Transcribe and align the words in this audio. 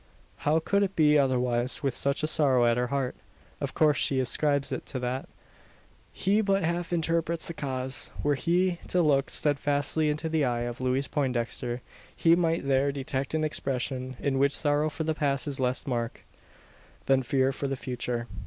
How 0.37 0.57
could 0.57 0.81
it 0.81 0.95
be 0.95 1.15
otherwise, 1.19 1.83
with 1.83 1.95
such 1.95 2.23
a 2.23 2.27
sorrow 2.27 2.65
at 2.65 2.75
her 2.75 2.87
heart? 2.87 3.15
Of 3.59 3.75
course 3.75 4.09
he 4.09 4.19
ascribes 4.19 4.71
it 4.71 4.83
to 4.87 4.97
that. 4.97 5.29
He 6.11 6.41
but 6.41 6.63
half 6.63 6.91
interprets 6.91 7.45
the 7.45 7.53
cause. 7.53 8.09
Were 8.23 8.33
he 8.33 8.79
to 8.87 9.03
look 9.03 9.29
steadfastly 9.29 10.09
into 10.09 10.27
the 10.27 10.43
eye 10.43 10.61
of 10.61 10.81
Louise 10.81 11.07
Poindexter, 11.07 11.83
he 12.15 12.35
might 12.35 12.65
there 12.67 12.91
detect 12.91 13.35
an 13.35 13.43
expression, 13.43 14.17
in 14.19 14.39
which 14.39 14.57
sorrow 14.57 14.89
for 14.89 15.03
the 15.03 15.13
past 15.13 15.47
is 15.47 15.59
less 15.59 15.85
marked, 15.85 16.23
than 17.05 17.21
fear 17.21 17.51
for 17.51 17.67
the 17.67 17.75
future. 17.75 18.25